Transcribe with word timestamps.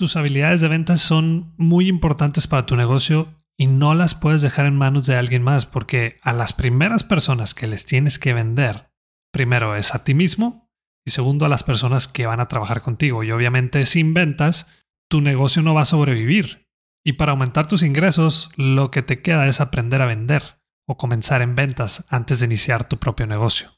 Tus 0.00 0.16
habilidades 0.16 0.62
de 0.62 0.68
ventas 0.68 1.02
son 1.02 1.52
muy 1.58 1.86
importantes 1.86 2.46
para 2.46 2.64
tu 2.64 2.74
negocio 2.74 3.34
y 3.58 3.66
no 3.66 3.94
las 3.94 4.14
puedes 4.14 4.40
dejar 4.40 4.64
en 4.64 4.74
manos 4.74 5.06
de 5.06 5.14
alguien 5.14 5.42
más 5.42 5.66
porque 5.66 6.18
a 6.22 6.32
las 6.32 6.54
primeras 6.54 7.04
personas 7.04 7.52
que 7.52 7.66
les 7.66 7.84
tienes 7.84 8.18
que 8.18 8.32
vender, 8.32 8.90
primero 9.30 9.76
es 9.76 9.94
a 9.94 10.02
ti 10.02 10.14
mismo 10.14 10.70
y 11.06 11.10
segundo 11.10 11.44
a 11.44 11.50
las 11.50 11.64
personas 11.64 12.08
que 12.08 12.24
van 12.24 12.40
a 12.40 12.48
trabajar 12.48 12.80
contigo. 12.80 13.24
Y 13.24 13.30
obviamente 13.30 13.84
sin 13.84 14.14
ventas, 14.14 14.68
tu 15.10 15.20
negocio 15.20 15.60
no 15.60 15.74
va 15.74 15.82
a 15.82 15.84
sobrevivir. 15.84 16.66
Y 17.04 17.12
para 17.12 17.32
aumentar 17.32 17.66
tus 17.66 17.82
ingresos, 17.82 18.50
lo 18.56 18.90
que 18.90 19.02
te 19.02 19.20
queda 19.20 19.48
es 19.48 19.60
aprender 19.60 20.00
a 20.00 20.06
vender 20.06 20.62
o 20.88 20.96
comenzar 20.96 21.42
en 21.42 21.56
ventas 21.56 22.06
antes 22.08 22.40
de 22.40 22.46
iniciar 22.46 22.88
tu 22.88 22.96
propio 22.96 23.26
negocio. 23.26 23.70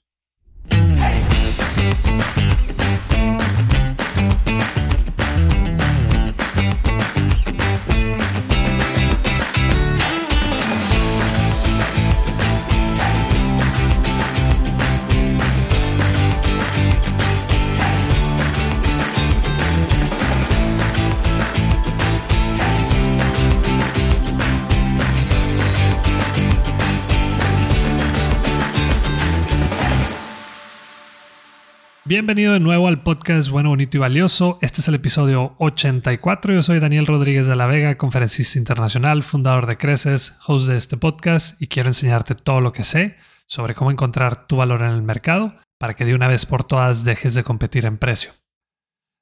Bienvenido 32.13 32.53
de 32.53 32.61
nuevo 32.61 32.89
al 32.89 33.03
podcast 33.03 33.49
Bueno, 33.49 33.71
Bonito 33.71 33.97
y 33.97 34.01
Valioso. 34.01 34.59
Este 34.61 34.83
es 34.83 34.89
el 34.89 34.97
episodio 34.97 35.55
84. 35.57 36.53
Yo 36.53 36.63
soy 36.63 36.79
Daniel 36.79 37.07
Rodríguez 37.07 37.47
de 37.47 37.57
la 37.57 37.65
Vega, 37.65 37.97
conferencista 37.97 38.59
internacional, 38.59 39.23
fundador 39.23 39.65
de 39.67 39.79
Creces, 39.79 40.37
host 40.47 40.69
de 40.69 40.77
este 40.77 40.99
podcast 40.99 41.59
y 41.63 41.69
quiero 41.69 41.89
enseñarte 41.89 42.35
todo 42.35 42.61
lo 42.61 42.75
que 42.75 42.85
sé 42.85 43.17
sobre 43.47 43.75
cómo 43.75 43.91
encontrar 43.91 44.47
tu 44.47 44.57
valor 44.57 44.83
en 44.83 44.91
el 44.91 45.01
mercado 45.01 45.57
para 45.79 45.95
que 45.95 46.05
de 46.05 46.15
una 46.15 46.29
vez 46.29 46.45
por 46.45 46.65
todas 46.65 47.03
dejes 47.03 47.33
de 47.33 47.45
competir 47.45 47.87
en 47.87 47.97
precio. 47.97 48.33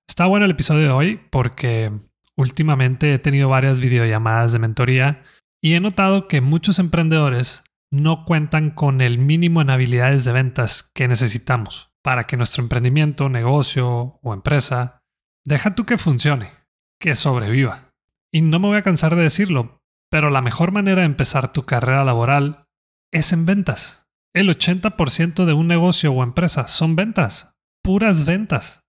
Está 0.09 0.27
bueno 0.27 0.47
el 0.47 0.51
episodio 0.51 0.83
de 0.83 0.91
hoy 0.91 1.21
porque 1.31 1.93
últimamente 2.35 3.15
he 3.15 3.21
tenido 3.21 3.49
varias 3.49 3.79
videollamadas 3.79 4.51
de 4.51 4.59
mentoría 4.59 5.23
y 5.63 5.75
he 5.75 5.81
notado 5.81 6.27
que 6.27 6.41
muchos 6.41 6.81
emprendedores 6.81 7.63
no 7.93 8.25
cuentan 8.25 8.71
con 8.73 9.01
el 9.01 9.19
mínimo 9.19 9.61
en 9.63 9.71
habilidades 9.71 10.25
de 10.25 10.33
ventas 10.33 10.83
que 10.83 11.07
necesitamos 11.07 11.90
para 12.03 12.25
que 12.25 12.37
nuestro 12.37 12.63
emprendimiento, 12.63 13.29
negocio 13.29 14.19
o 14.23 14.35
empresa, 14.35 15.03
deja 15.45 15.75
tú 15.75 15.85
que 15.87 15.99
funcione, 15.99 16.51
que 17.01 17.15
sobreviva. 17.15 17.93
Y 18.33 18.43
no 18.43 18.59
me 18.59 18.69
voy 18.69 18.77
a 18.79 18.83
cansar 18.83 19.17
de 19.17 19.23
decirlo, 19.23 19.83
pero 20.11 20.31
la 20.31 20.43
mejor 20.43 20.73
manera 20.73 21.01
de 21.01 21.07
empezar 21.07 21.53
tu 21.53 21.65
carrera 21.65 22.05
laboral 22.05 22.67
es 23.13 23.33
en 23.33 23.47
ventas. 23.47 24.07
El 24.35 24.49
80% 24.49 25.45
de 25.45 25.53
un 25.53 25.67
negocio 25.67 26.13
o 26.13 26.23
empresa 26.23 26.69
son 26.69 26.95
ventas, 26.95 27.57
puras 27.83 28.25
ventas. 28.25 28.85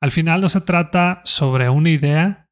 Al 0.00 0.12
final 0.12 0.40
no 0.40 0.48
se 0.48 0.60
trata 0.60 1.22
sobre 1.24 1.68
una 1.68 1.90
idea, 1.90 2.48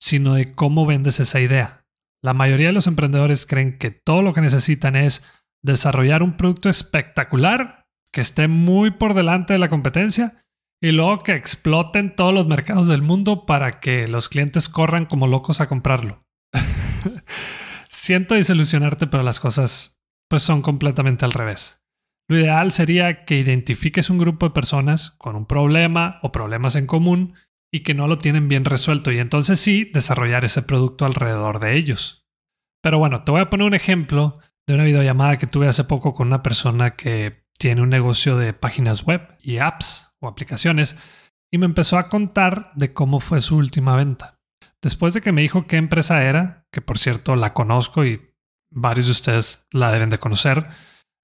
sino 0.00 0.34
de 0.34 0.54
cómo 0.54 0.84
vendes 0.84 1.20
esa 1.20 1.40
idea. 1.40 1.86
La 2.22 2.34
mayoría 2.34 2.68
de 2.68 2.72
los 2.72 2.86
emprendedores 2.86 3.46
creen 3.46 3.78
que 3.78 3.90
todo 3.90 4.22
lo 4.22 4.34
que 4.34 4.40
necesitan 4.40 4.96
es 4.96 5.24
desarrollar 5.62 6.22
un 6.22 6.36
producto 6.36 6.68
espectacular 6.68 7.77
que 8.12 8.20
esté 8.20 8.48
muy 8.48 8.90
por 8.90 9.14
delante 9.14 9.52
de 9.52 9.58
la 9.58 9.68
competencia 9.68 10.44
y 10.80 10.92
luego 10.92 11.18
que 11.18 11.32
exploten 11.32 12.14
todos 12.14 12.32
los 12.32 12.46
mercados 12.46 12.86
del 12.86 13.02
mundo 13.02 13.46
para 13.46 13.80
que 13.80 14.06
los 14.08 14.28
clientes 14.28 14.68
corran 14.68 15.06
como 15.06 15.26
locos 15.26 15.60
a 15.60 15.66
comprarlo. 15.66 16.24
Siento 17.88 18.34
desilusionarte, 18.34 19.06
pero 19.06 19.22
las 19.22 19.40
cosas 19.40 19.98
pues 20.28 20.42
son 20.42 20.62
completamente 20.62 21.24
al 21.24 21.32
revés. 21.32 21.82
Lo 22.28 22.38
ideal 22.38 22.72
sería 22.72 23.24
que 23.24 23.38
identifiques 23.38 24.10
un 24.10 24.18
grupo 24.18 24.46
de 24.46 24.54
personas 24.54 25.12
con 25.12 25.34
un 25.34 25.46
problema 25.46 26.20
o 26.22 26.30
problemas 26.30 26.76
en 26.76 26.86
común 26.86 27.34
y 27.72 27.82
que 27.82 27.94
no 27.94 28.06
lo 28.06 28.18
tienen 28.18 28.48
bien 28.48 28.64
resuelto 28.64 29.10
y 29.10 29.18
entonces 29.18 29.58
sí 29.60 29.84
desarrollar 29.84 30.44
ese 30.44 30.62
producto 30.62 31.06
alrededor 31.06 31.58
de 31.58 31.76
ellos. 31.76 32.26
Pero 32.82 32.98
bueno, 32.98 33.24
te 33.24 33.32
voy 33.32 33.40
a 33.40 33.50
poner 33.50 33.66
un 33.66 33.74
ejemplo 33.74 34.38
de 34.66 34.74
una 34.74 34.84
videollamada 34.84 35.38
que 35.38 35.46
tuve 35.46 35.68
hace 35.68 35.84
poco 35.84 36.14
con 36.14 36.28
una 36.28 36.42
persona 36.42 36.96
que 36.96 37.44
tiene 37.58 37.82
un 37.82 37.88
negocio 37.88 38.36
de 38.36 38.52
páginas 38.52 39.04
web 39.04 39.36
y 39.40 39.58
apps 39.58 40.14
o 40.20 40.28
aplicaciones 40.28 40.96
y 41.52 41.58
me 41.58 41.66
empezó 41.66 41.98
a 41.98 42.08
contar 42.08 42.72
de 42.74 42.92
cómo 42.92 43.20
fue 43.20 43.40
su 43.40 43.56
última 43.56 43.96
venta. 43.96 44.38
Después 44.82 45.12
de 45.12 45.20
que 45.20 45.32
me 45.32 45.42
dijo 45.42 45.66
qué 45.66 45.76
empresa 45.76 46.22
era, 46.22 46.66
que 46.72 46.80
por 46.80 46.98
cierto 46.98 47.36
la 47.36 47.52
conozco 47.52 48.04
y 48.04 48.32
varios 48.72 49.06
de 49.06 49.12
ustedes 49.12 49.66
la 49.72 49.90
deben 49.90 50.10
de 50.10 50.18
conocer, 50.18 50.66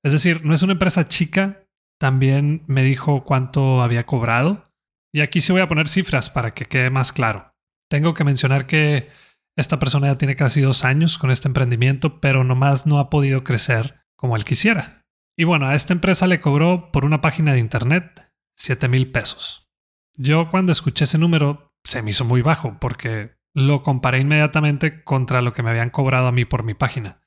es 0.05 0.13
decir, 0.13 0.45
no 0.45 0.55
es 0.55 0.63
una 0.63 0.73
empresa 0.73 1.09
chica, 1.09 1.63
también 2.01 2.65
me 2.67 2.83
dijo 2.83 3.25
cuánto 3.25 3.83
había 3.83 4.07
cobrado 4.07 4.71
y 5.15 5.21
aquí 5.21 5.41
sí 5.41 5.53
voy 5.53 5.61
a 5.61 5.69
poner 5.69 5.89
cifras 5.89 6.31
para 6.31 6.55
que 6.55 6.67
quede 6.67 6.91
más 6.91 7.13
claro. 7.13 7.55
Tengo 7.89 8.15
que 8.15 8.25
mencionar 8.25 8.67
que 8.67 9.09
esta 9.57 9.79
persona 9.79 10.09
ya 10.09 10.17
tiene 10.17 10.35
casi 10.35 10.61
dos 10.61 10.85
años 10.85 11.17
con 11.17 11.31
este 11.31 11.47
emprendimiento, 11.47 12.21
pero 12.21 12.43
nomás 12.43 12.87
no 12.87 12.99
ha 12.99 13.09
podido 13.09 13.45
crecer 13.45 14.01
como 14.17 14.35
él 14.37 14.45
quisiera. 14.45 15.04
Y 15.37 15.45
bueno, 15.45 15.67
a 15.67 15.75
esta 15.75 15.93
empresa 15.93 16.27
le 16.27 16.41
cobró 16.41 16.93
por 16.93 17.05
una 17.05 17.21
página 17.21 17.53
de 17.53 17.59
internet 17.59 18.33
7 18.57 18.89
mil 18.89 19.11
pesos. 19.11 19.69
Yo 20.17 20.49
cuando 20.51 20.73
escuché 20.73 21.05
ese 21.05 21.19
número 21.19 21.73
se 21.85 22.03
me 22.03 22.11
hizo 22.11 22.25
muy 22.25 22.41
bajo 22.41 22.79
porque 22.81 23.37
lo 23.55 23.83
comparé 23.83 24.21
inmediatamente 24.21 25.03
contra 25.05 25.43
lo 25.43 25.53
que 25.53 25.63
me 25.63 25.71
habían 25.71 25.91
cobrado 25.91 26.29
a 26.29 26.33
mí 26.33 26.45
por 26.45 26.63
mi 26.63 26.75
página. 26.75 27.21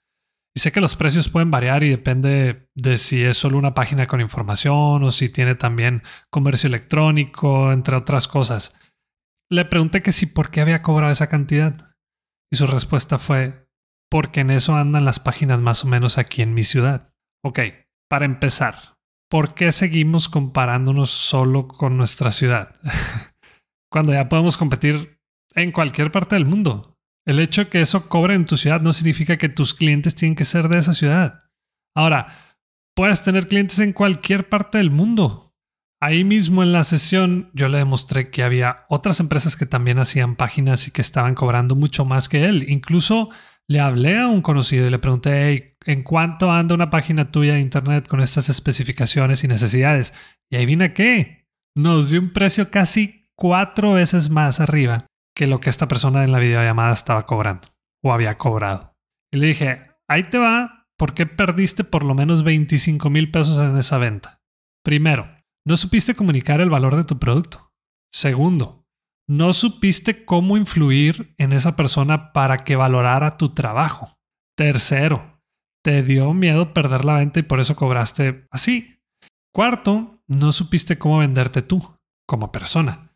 Y 0.56 0.60
sé 0.60 0.72
que 0.72 0.82
los 0.82 0.96
precios 0.96 1.30
pueden 1.30 1.52
variar 1.52 1.84
y 1.84 1.90
depende 1.90 2.70
de 2.74 2.98
si 2.98 3.24
es 3.24 3.38
solo 3.38 3.58
una 3.58 3.76
página 3.76 4.08
con 4.08 4.22
información 4.22 5.04
o 5.04 5.12
si 5.12 5.30
tiene 5.30 5.54
también 5.54 6.02
comercio 6.32 6.68
electrónico, 6.68 7.72
entre 7.72 7.96
otras 7.96 8.28
cosas. 8.28 8.76
Le 9.52 9.66
pregunté 9.66 10.02
que 10.02 10.12
si 10.12 10.26
por 10.26 10.50
qué 10.50 10.62
había 10.62 10.82
cobrado 10.82 11.12
esa 11.12 11.30
cantidad. 11.30 11.96
Y 12.52 12.56
su 12.56 12.66
respuesta 12.66 13.20
fue, 13.20 13.70
porque 14.10 14.40
en 14.40 14.50
eso 14.50 14.76
andan 14.76 15.06
las 15.06 15.20
páginas 15.20 15.62
más 15.62 15.84
o 15.84 15.88
menos 15.88 16.18
aquí 16.18 16.42
en 16.42 16.54
mi 16.54 16.64
ciudad. 16.64 17.14
Ok, 17.44 17.60
para 18.10 18.26
empezar, 18.26 18.96
¿por 19.30 19.54
qué 19.54 19.72
seguimos 19.72 20.30
comparándonos 20.30 21.10
solo 21.10 21.68
con 21.68 21.98
nuestra 21.98 22.32
ciudad? 22.32 22.76
Cuando 23.92 24.14
ya 24.14 24.30
podemos 24.30 24.58
competir 24.58 25.20
en 25.56 25.72
cualquier 25.72 26.12
parte 26.12 26.36
del 26.36 26.46
mundo. 26.46 26.96
El 27.26 27.40
hecho 27.40 27.66
de 27.66 27.70
que 27.70 27.82
eso 27.82 28.08
cobre 28.08 28.36
en 28.36 28.46
tu 28.46 28.56
ciudad 28.56 28.80
no 28.80 28.94
significa 28.94 29.38
que 29.38 29.50
tus 29.50 29.74
clientes 29.74 30.16
tienen 30.16 30.36
que 30.36 30.46
ser 30.46 30.70
de 30.70 30.78
esa 30.78 30.94
ciudad. 30.94 31.44
Ahora, 31.96 32.56
puedes 32.96 33.22
tener 33.22 33.48
clientes 33.48 33.80
en 33.80 33.92
cualquier 33.92 34.48
parte 34.50 34.78
del 34.78 34.92
mundo. 34.92 35.54
Ahí 36.00 36.24
mismo 36.24 36.62
en 36.62 36.72
la 36.72 36.84
sesión 36.84 37.50
yo 37.54 37.70
le 37.70 37.80
demostré 37.80 38.30
que 38.30 38.44
había 38.44 38.86
otras 38.88 39.20
empresas 39.20 39.56
que 39.56 39.66
también 39.66 39.98
hacían 39.98 40.36
páginas 40.36 40.88
y 40.88 40.92
que 40.92 41.02
estaban 41.02 41.34
cobrando 41.34 41.76
mucho 41.76 42.06
más 42.06 42.30
que 42.30 42.46
él. 42.46 42.66
Incluso 42.70 43.30
le 43.70 43.80
hablé 43.80 44.18
a 44.18 44.28
un 44.28 44.42
conocido 44.42 44.88
y 44.88 44.90
le 44.90 45.00
pregunté, 45.00 45.78
¿en 45.86 46.04
cuánto 46.04 46.52
anda 46.52 46.76
una 46.76 46.90
página 46.90 47.32
tuya 47.32 47.54
de 47.54 47.60
internet 47.60 48.08
con 48.08 48.22
estas 48.22 48.50
especificaciones 48.50 49.44
y 49.44 49.48
necesidades? 49.48 50.14
Y 50.50 50.56
ahí 50.56 50.66
vine 50.66 50.94
qué. 50.94 51.48
Nos 51.76 52.10
dio 52.10 52.22
un 52.22 52.32
precio 52.32 52.72
casi 52.72 53.30
cuatro 53.36 53.94
veces 53.94 54.30
más 54.30 54.60
arriba 54.60 55.06
que 55.36 55.48
lo 55.48 55.60
que 55.60 55.70
esta 55.70 55.88
persona 55.88 56.24
en 56.24 56.32
la 56.32 56.40
videollamada 56.40 56.94
estaba 56.94 57.26
cobrando 57.26 57.68
o 58.04 58.14
había 58.14 58.38
cobrado. 58.38 58.96
Y 59.32 59.38
le 59.38 59.48
dije, 59.48 59.92
ahí 60.08 60.24
te 60.24 60.38
va, 60.38 60.88
¿por 60.98 61.14
qué 61.14 61.26
perdiste 61.26 61.84
por 61.84 62.04
lo 62.04 62.16
menos 62.16 62.44
25 62.44 63.10
mil 63.10 63.30
pesos 63.30 63.60
en 63.60 63.78
esa 63.78 63.98
venta? 63.98 64.42
Primero, 64.84 65.30
no 65.66 65.76
supiste 65.76 66.16
comunicar 66.16 66.62
el 66.62 66.70
valor 66.70 66.96
de 66.96 67.04
tu 67.04 67.20
producto. 67.20 67.72
Segundo, 68.12 68.77
no 69.28 69.54
supiste 69.54 70.26
cómo 70.26 70.58
influir 70.58 71.34
en 71.38 71.54
esa 71.54 71.76
persona 71.76 72.32
para 72.32 72.58
que 72.58 72.76
valorara 72.76 73.38
tu 73.38 73.54
trabajo. 73.54 74.18
Tercero, 74.56 75.42
te 75.84 76.02
dio 76.02 76.34
miedo 76.34 76.74
perder 76.74 77.06
la 77.06 77.16
venta 77.16 77.40
y 77.40 77.44
por 77.44 77.60
eso 77.60 77.76
cobraste 77.76 78.48
así. 78.52 79.02
Cuarto, 79.54 80.22
no 80.28 80.52
supiste 80.52 80.98
cómo 80.98 81.20
venderte 81.20 81.62
tú 81.62 81.98
como 82.28 82.52
persona, 82.52 83.16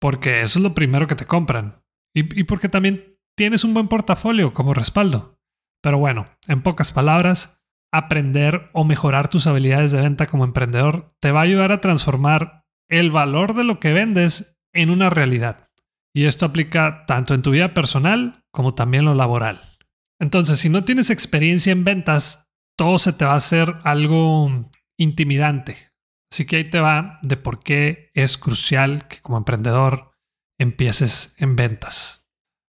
porque 0.00 0.42
eso 0.42 0.58
es 0.58 0.62
lo 0.62 0.74
primero 0.74 1.06
que 1.06 1.14
te 1.14 1.26
compran 1.26 1.82
y, 2.14 2.44
porque 2.44 2.70
también 2.70 3.18
tienes 3.36 3.62
un 3.64 3.74
buen 3.74 3.88
portafolio 3.88 4.54
como 4.54 4.72
respaldo. 4.72 5.38
Pero 5.82 5.98
bueno, 5.98 6.26
en 6.48 6.62
pocas 6.62 6.92
palabras, 6.92 7.62
aprender 7.92 8.70
o 8.72 8.84
mejorar 8.84 9.28
tus 9.28 9.46
habilidades 9.46 9.92
de 9.92 10.00
venta 10.00 10.26
como 10.26 10.44
emprendedor 10.44 11.14
te 11.20 11.30
va 11.30 11.40
a 11.40 11.44
ayudar 11.44 11.72
a 11.72 11.80
transformar 11.82 12.64
el 12.88 13.10
valor 13.10 13.54
de 13.54 13.64
lo 13.64 13.78
que 13.78 13.92
vendes 13.92 14.55
en 14.76 14.90
una 14.90 15.10
realidad. 15.10 15.68
Y 16.14 16.24
esto 16.24 16.46
aplica 16.46 17.04
tanto 17.06 17.34
en 17.34 17.42
tu 17.42 17.50
vida 17.50 17.74
personal 17.74 18.44
como 18.50 18.74
también 18.74 19.04
lo 19.04 19.14
laboral. 19.14 19.76
Entonces, 20.18 20.58
si 20.58 20.68
no 20.68 20.84
tienes 20.84 21.10
experiencia 21.10 21.72
en 21.72 21.84
ventas, 21.84 22.48
todo 22.76 22.98
se 22.98 23.12
te 23.12 23.24
va 23.24 23.32
a 23.32 23.36
hacer 23.36 23.74
algo 23.84 24.70
intimidante. 24.98 25.90
Así 26.32 26.46
que 26.46 26.56
ahí 26.56 26.64
te 26.64 26.80
va 26.80 27.18
de 27.22 27.36
por 27.36 27.62
qué 27.62 28.10
es 28.14 28.38
crucial 28.38 29.08
que 29.08 29.20
como 29.20 29.38
emprendedor 29.38 30.12
empieces 30.58 31.34
en 31.38 31.56
ventas. 31.56 32.26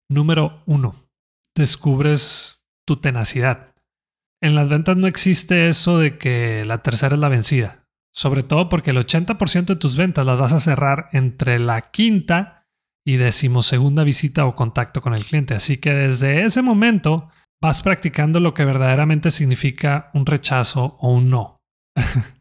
Número 0.08 0.62
uno, 0.66 1.08
descubres 1.54 2.64
tu 2.86 2.96
tenacidad. 2.96 3.74
En 4.42 4.54
las 4.54 4.68
ventas 4.68 4.96
no 4.96 5.06
existe 5.06 5.68
eso 5.68 5.98
de 5.98 6.18
que 6.18 6.64
la 6.64 6.82
tercera 6.82 7.14
es 7.14 7.20
la 7.20 7.28
vencida, 7.28 7.85
sobre 8.16 8.42
todo 8.42 8.70
porque 8.70 8.92
el 8.92 8.96
80% 8.96 9.66
de 9.66 9.76
tus 9.76 9.96
ventas 9.96 10.24
las 10.24 10.38
vas 10.38 10.54
a 10.54 10.60
cerrar 10.60 11.08
entre 11.12 11.58
la 11.58 11.82
quinta 11.82 12.66
y 13.06 13.16
decimosegunda 13.16 14.04
visita 14.04 14.46
o 14.46 14.54
contacto 14.54 15.02
con 15.02 15.14
el 15.14 15.24
cliente. 15.24 15.54
Así 15.54 15.76
que 15.76 15.92
desde 15.92 16.44
ese 16.44 16.62
momento 16.62 17.28
vas 17.62 17.82
practicando 17.82 18.40
lo 18.40 18.54
que 18.54 18.64
verdaderamente 18.64 19.30
significa 19.30 20.10
un 20.14 20.24
rechazo 20.24 20.96
o 20.98 21.10
un 21.10 21.28
no. 21.28 21.58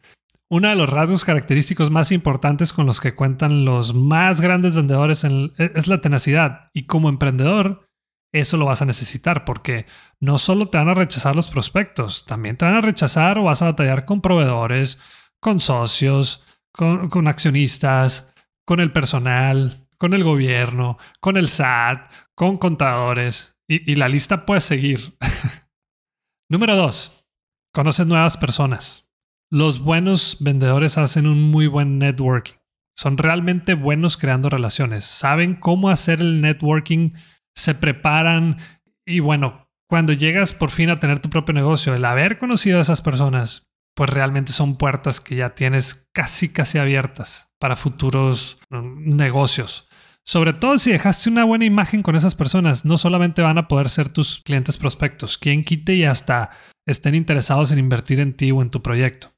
Uno 0.50 0.70
de 0.70 0.76
los 0.76 0.90
rasgos 0.90 1.26
característicos 1.26 1.92
más 1.92 2.12
importantes 2.12 2.72
con 2.72 2.86
los 2.86 3.02
que 3.02 3.14
cuentan 3.14 3.66
los 3.66 3.94
más 3.94 4.40
grandes 4.40 4.76
vendedores 4.76 5.24
e, 5.26 5.52
es 5.58 5.88
la 5.88 6.00
tenacidad. 6.00 6.70
Y 6.74 6.86
como 6.86 7.10
emprendedor, 7.10 7.86
eso 8.34 8.56
lo 8.56 8.66
vas 8.66 8.82
a 8.82 8.86
necesitar 8.86 9.44
porque 9.44 9.88
no 10.22 10.38
solo 10.38 10.68
te 10.68 10.78
van 10.78 10.90
a 10.90 10.94
rechazar 10.94 11.36
los 11.36 11.50
prospectos, 11.50 12.26
también 12.26 12.56
te 12.56 12.66
van 12.66 12.76
a 12.76 12.82
rechazar 12.82 13.38
o 13.38 13.44
vas 13.44 13.62
a 13.62 13.66
batallar 13.66 14.06
con 14.06 14.22
proveedores, 14.22 15.00
con 15.46 15.60
socios, 15.60 16.44
con, 16.72 17.28
accionistas, 17.28 18.34
con 18.66 18.80
el 18.80 18.92
personal, 18.92 19.88
con 20.00 20.16
el 20.16 20.24
gobierno, 20.24 20.98
con 21.20 21.38
el 21.38 21.50
SAT, 21.50 22.12
con 22.34 22.58
contadores. 22.58 23.56
Y, 23.68 23.94
la 23.94 24.10
lista 24.10 24.48
puede 24.48 24.62
seguir. 24.62 25.16
Número 26.50 26.76
dos, 26.76 27.28
conoces 27.72 28.08
nuevas 28.08 28.38
personas. 28.38 29.08
Los 29.52 29.82
buenos 29.82 30.38
vendedores 30.40 30.98
hacen 30.98 31.28
un 31.28 31.44
muy 31.44 31.68
buen 31.68 32.00
networking. 32.00 32.56
Son 32.98 33.20
realmente 33.20 33.76
buenos 33.76 34.18
creando 34.18 34.50
relaciones. 34.50 35.06
Saben 35.06 35.54
cómo 35.54 35.92
hacer 35.92 36.22
el 36.22 36.42
networking, 36.42 37.12
se 37.54 37.76
preparan 37.76 38.58
y 39.06 39.20
bueno, 39.20 39.70
cuando 39.88 40.12
llegas 40.12 40.54
por 40.54 40.72
fin 40.72 40.90
a 40.90 41.00
tener 41.00 41.20
tu 41.20 41.30
propio 41.30 41.54
negocio, 41.54 41.94
el 41.94 42.06
haber 42.06 42.40
conocido 42.40 42.80
a 42.80 42.82
esas 42.82 43.04
personas, 43.04 43.65
pues 43.96 44.10
realmente 44.10 44.52
son 44.52 44.78
puertas 44.78 45.22
que 45.22 45.36
ya 45.36 45.56
tienes 45.56 46.08
casi 46.14 46.50
casi 46.50 46.78
abiertas 46.78 47.50
para 47.60 47.76
futuros 47.76 48.60
mm, 48.70 49.16
negocios. 49.16 49.88
Sobre 50.24 50.54
todo 50.54 50.78
si 50.78 50.92
dejaste 50.92 51.30
una 51.30 51.46
buena 51.46 51.66
imagen 51.66 52.02
con 52.02 52.16
esas 52.16 52.36
personas, 52.36 52.84
no 52.84 52.98
solamente 52.98 53.42
van 53.42 53.58
a 53.58 53.68
poder 53.68 53.90
ser 53.90 54.10
tus 54.10 54.40
clientes 54.40 54.78
prospectos, 54.78 55.38
quien 55.38 55.64
quite 55.64 55.94
y 55.94 56.04
hasta 56.04 56.50
estén 56.88 57.16
interesados 57.16 57.72
en 57.72 57.80
invertir 57.80 58.20
en 58.20 58.34
ti 58.34 58.52
o 58.52 58.62
en 58.62 58.72
tu 58.72 58.82
proyecto. 58.82 59.34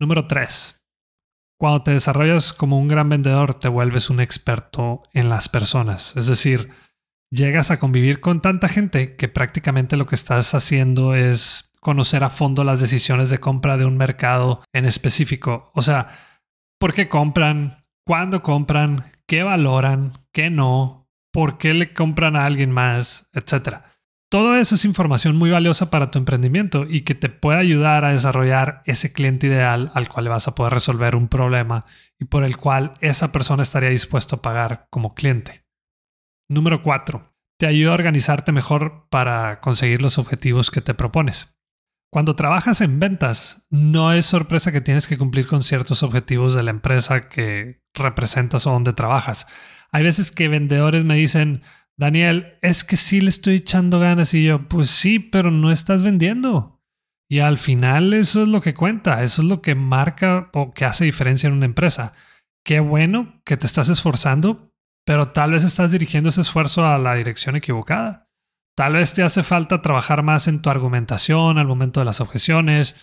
Número 0.00 0.26
3. 0.26 0.82
Cuando 1.58 1.82
te 1.84 1.92
desarrollas 1.92 2.52
como 2.52 2.78
un 2.78 2.88
gran 2.88 3.08
vendedor, 3.08 3.54
te 3.54 3.68
vuelves 3.68 4.10
un 4.10 4.20
experto 4.20 5.02
en 5.12 5.28
las 5.28 5.48
personas. 5.48 6.16
Es 6.16 6.26
decir, 6.26 6.70
llegas 7.30 7.70
a 7.70 7.78
convivir 7.78 8.20
con 8.20 8.40
tanta 8.42 8.68
gente 8.68 9.14
que 9.16 9.28
prácticamente 9.28 9.96
lo 9.96 10.06
que 10.06 10.16
estás 10.16 10.52
haciendo 10.54 11.14
es 11.14 11.72
conocer 11.84 12.24
a 12.24 12.30
fondo 12.30 12.64
las 12.64 12.80
decisiones 12.80 13.28
de 13.28 13.38
compra 13.38 13.76
de 13.76 13.84
un 13.84 13.98
mercado 13.98 14.62
en 14.72 14.86
específico. 14.86 15.70
O 15.74 15.82
sea, 15.82 16.08
por 16.80 16.94
qué 16.94 17.10
compran, 17.10 17.84
cuándo 18.06 18.42
compran, 18.42 19.12
qué 19.28 19.42
valoran, 19.42 20.14
qué 20.32 20.48
no, 20.48 21.10
por 21.30 21.58
qué 21.58 21.74
le 21.74 21.92
compran 21.92 22.36
a 22.36 22.46
alguien 22.46 22.70
más, 22.70 23.28
etcétera. 23.34 23.84
Todo 24.30 24.56
eso 24.56 24.76
es 24.76 24.86
información 24.86 25.36
muy 25.36 25.50
valiosa 25.50 25.90
para 25.90 26.10
tu 26.10 26.18
emprendimiento 26.18 26.86
y 26.88 27.02
que 27.02 27.14
te 27.14 27.28
puede 27.28 27.58
ayudar 27.58 28.06
a 28.06 28.12
desarrollar 28.12 28.82
ese 28.86 29.12
cliente 29.12 29.46
ideal 29.48 29.92
al 29.94 30.08
cual 30.08 30.28
vas 30.28 30.48
a 30.48 30.54
poder 30.54 30.72
resolver 30.72 31.14
un 31.14 31.28
problema 31.28 31.84
y 32.18 32.24
por 32.24 32.44
el 32.44 32.56
cual 32.56 32.94
esa 33.02 33.30
persona 33.30 33.62
estaría 33.62 33.90
dispuesto 33.90 34.36
a 34.36 34.42
pagar 34.42 34.86
como 34.88 35.14
cliente. 35.14 35.66
Número 36.48 36.82
4. 36.82 37.30
Te 37.60 37.66
ayuda 37.66 37.90
a 37.90 37.94
organizarte 37.94 38.52
mejor 38.52 39.06
para 39.10 39.60
conseguir 39.60 40.00
los 40.00 40.16
objetivos 40.16 40.70
que 40.70 40.80
te 40.80 40.94
propones. 40.94 41.53
Cuando 42.14 42.36
trabajas 42.36 42.80
en 42.80 43.00
ventas, 43.00 43.66
no 43.70 44.12
es 44.12 44.24
sorpresa 44.24 44.70
que 44.70 44.80
tienes 44.80 45.08
que 45.08 45.18
cumplir 45.18 45.48
con 45.48 45.64
ciertos 45.64 46.04
objetivos 46.04 46.54
de 46.54 46.62
la 46.62 46.70
empresa 46.70 47.28
que 47.28 47.82
representas 47.92 48.68
o 48.68 48.70
donde 48.70 48.92
trabajas. 48.92 49.48
Hay 49.90 50.04
veces 50.04 50.30
que 50.30 50.46
vendedores 50.46 51.04
me 51.04 51.16
dicen, 51.16 51.62
Daniel, 51.96 52.56
es 52.62 52.84
que 52.84 52.96
sí 52.96 53.20
le 53.20 53.30
estoy 53.30 53.56
echando 53.56 53.98
ganas 53.98 54.32
y 54.32 54.44
yo, 54.44 54.68
pues 54.68 54.90
sí, 54.90 55.18
pero 55.18 55.50
no 55.50 55.72
estás 55.72 56.04
vendiendo. 56.04 56.80
Y 57.28 57.40
al 57.40 57.58
final 57.58 58.14
eso 58.14 58.42
es 58.42 58.48
lo 58.48 58.60
que 58.60 58.74
cuenta, 58.74 59.24
eso 59.24 59.42
es 59.42 59.48
lo 59.48 59.60
que 59.60 59.74
marca 59.74 60.50
o 60.52 60.72
que 60.72 60.84
hace 60.84 61.04
diferencia 61.04 61.48
en 61.48 61.54
una 61.54 61.66
empresa. 61.66 62.12
Qué 62.64 62.78
bueno 62.78 63.42
que 63.44 63.56
te 63.56 63.66
estás 63.66 63.88
esforzando, 63.88 64.72
pero 65.04 65.32
tal 65.32 65.50
vez 65.50 65.64
estás 65.64 65.90
dirigiendo 65.90 66.30
ese 66.30 66.42
esfuerzo 66.42 66.86
a 66.86 66.96
la 66.96 67.16
dirección 67.16 67.56
equivocada. 67.56 68.23
Tal 68.76 68.94
vez 68.94 69.14
te 69.14 69.22
hace 69.22 69.42
falta 69.42 69.82
trabajar 69.82 70.22
más 70.22 70.48
en 70.48 70.60
tu 70.60 70.68
argumentación 70.68 71.58
al 71.58 71.66
momento 71.66 72.00
de 72.00 72.06
las 72.06 72.20
objeciones 72.20 72.96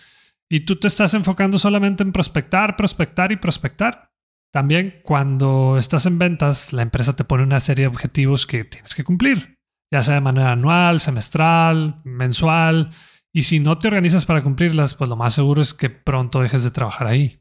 y 0.50 0.60
tú 0.60 0.76
te 0.76 0.86
estás 0.86 1.14
enfocando 1.14 1.58
solamente 1.58 2.02
en 2.02 2.12
prospectar, 2.12 2.76
prospectar 2.76 3.32
y 3.32 3.36
prospectar. 3.36 4.10
También 4.52 5.00
cuando 5.02 5.78
estás 5.78 6.04
en 6.04 6.18
ventas, 6.18 6.74
la 6.74 6.82
empresa 6.82 7.16
te 7.16 7.24
pone 7.24 7.42
una 7.42 7.58
serie 7.58 7.84
de 7.84 7.88
objetivos 7.88 8.46
que 8.46 8.64
tienes 8.64 8.94
que 8.94 9.02
cumplir, 9.02 9.56
ya 9.90 10.02
sea 10.02 10.16
de 10.16 10.20
manera 10.20 10.52
anual, 10.52 11.00
semestral, 11.00 12.02
mensual, 12.04 12.90
y 13.34 13.44
si 13.44 13.60
no 13.60 13.78
te 13.78 13.88
organizas 13.88 14.26
para 14.26 14.42
cumplirlas, 14.42 14.94
pues 14.94 15.08
lo 15.08 15.16
más 15.16 15.32
seguro 15.32 15.62
es 15.62 15.72
que 15.72 15.88
pronto 15.88 16.42
dejes 16.42 16.62
de 16.64 16.70
trabajar 16.70 17.06
ahí. 17.06 17.40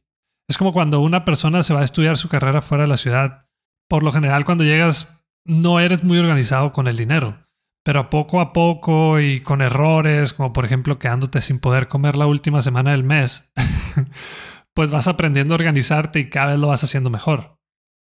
Es 0.50 0.58
como 0.58 0.72
cuando 0.72 1.02
una 1.02 1.26
persona 1.26 1.64
se 1.64 1.74
va 1.74 1.82
a 1.82 1.86
estudiar 1.86 2.18
su 2.18 2.30
carrera 2.30 2.62
fuera 2.62 2.84
de 2.84 2.88
la 2.88 2.98
ciudad. 2.98 3.50
Por 3.90 4.04
lo 4.04 4.14
general, 4.14 4.46
cuando 4.46 4.64
llegas, 4.64 5.22
no 5.44 5.82
eres 5.82 6.06
muy 6.06 6.18
organizado 6.18 6.72
con 6.72 6.88
el 6.88 6.96
dinero, 6.96 7.46
pero 7.84 8.10
poco 8.10 8.42
a 8.42 8.54
poco 8.54 9.20
y 9.20 9.42
con 9.42 9.62
errores, 9.62 10.34
como 10.34 10.54
por 10.54 10.66
ejemplo 10.66 11.00
quedándote 11.00 11.42
sin 11.42 11.60
poder 11.60 11.88
comer 11.88 12.16
la 12.16 12.28
última 12.28 12.62
semana 12.62 12.92
del 12.92 13.04
mes. 13.04 13.52
pues 14.74 14.92
vas 14.92 15.08
aprendiendo 15.08 15.54
a 15.54 15.56
organizarte 15.56 16.20
y 16.20 16.30
cada 16.30 16.48
vez 16.48 16.60
lo 16.60 16.68
vas 16.68 16.84
haciendo 16.84 17.10
mejor. 17.10 17.58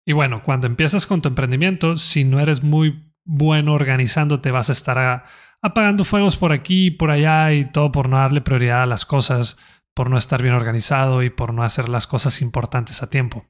Y 0.07 0.13
bueno, 0.13 0.43
cuando 0.43 0.67
empiezas 0.67 1.07
con 1.07 1.23
tu 1.23 1.29
emprendimiento, 1.29 1.97
si 1.97 2.25
no 2.25 2.41
eres 2.41 2.63
muy 2.63 3.13
bueno 3.25 3.75
organizándote, 3.75 4.51
vas 4.51 4.69
a 4.69 4.73
estar 4.73 5.25
apagando 5.63 6.05
fuegos 6.05 6.37
por 6.37 6.53
aquí 6.53 6.87
y 6.87 6.91
por 6.91 7.11
allá 7.11 7.53
y 7.53 7.71
todo 7.71 7.93
por 7.93 8.09
no 8.09 8.17
darle 8.17 8.41
prioridad 8.41 8.83
a 8.83 8.87
las 8.87 9.05
cosas, 9.05 9.59
por 9.95 10.11
no 10.11 10.17
estar 10.17 10.43
bien 10.43 10.55
organizado 10.55 11.23
y 11.23 11.31
por 11.31 11.53
no 11.53 11.63
hacer 11.63 11.89
las 11.89 12.07
cosas 12.07 12.41
importantes 12.43 13.03
a 13.03 13.11
tiempo. 13.11 13.47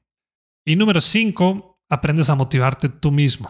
Y 0.65 0.75
número 0.75 1.01
5, 1.01 1.79
aprendes 1.89 2.29
a 2.29 2.35
motivarte 2.35 2.89
tú 2.89 3.11
mismo. 3.11 3.49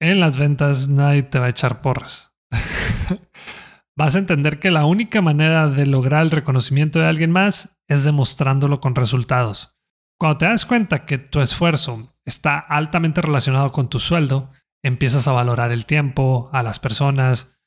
En 0.00 0.20
las 0.20 0.36
ventas 0.36 0.88
nadie 0.88 1.22
te 1.22 1.38
va 1.38 1.46
a 1.46 1.50
echar 1.50 1.80
porras. 1.80 2.32
vas 3.96 4.14
a 4.14 4.18
entender 4.18 4.58
que 4.60 4.70
la 4.70 4.84
única 4.84 5.22
manera 5.22 5.68
de 5.68 5.86
lograr 5.86 6.22
el 6.22 6.30
reconocimiento 6.30 6.98
de 6.98 7.06
alguien 7.06 7.30
más 7.30 7.80
es 7.88 8.04
demostrándolo 8.04 8.80
con 8.80 8.94
resultados. 8.94 9.78
Cuando 10.18 10.38
te 10.38 10.46
das 10.46 10.66
cuenta 10.66 11.06
que 11.06 11.18
tu 11.18 11.40
esfuerzo 11.40 12.14
está 12.24 12.58
altamente 12.58 13.22
relacionado 13.22 13.72
con 13.72 13.88
tu 13.88 13.98
sueldo, 13.98 14.50
empiezas 14.84 15.28
a 15.28 15.32
valorar 15.32 15.72
el 15.72 15.86
tiempo, 15.86 16.50
a 16.52 16.62
las 16.62 16.78
personas 16.78 17.58